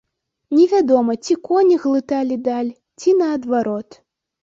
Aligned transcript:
Невядома, 0.59 1.17
ці 1.27 1.37
коні 1.49 1.79
глыталі 1.85 2.41
даль, 2.51 2.75
ці 3.01 3.19
наадварот. 3.23 4.05